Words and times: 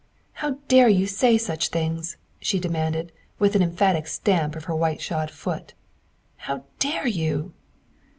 "How 0.41 0.57
dare 0.67 0.89
you 0.89 1.05
say 1.05 1.37
such 1.37 1.67
things?" 1.67 2.17
she 2.39 2.57
demanded, 2.59 3.11
with 3.37 3.55
an 3.55 3.61
emphatic 3.61 4.07
stamp 4.07 4.55
of 4.55 4.63
her 4.63 4.73
white 4.75 4.99
shod 4.99 5.29
foot," 5.29 5.75
how 6.47 6.63
dare 6.79 7.05
you?" 7.05 7.53